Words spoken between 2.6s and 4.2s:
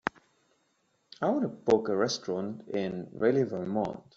in Reily Vermont.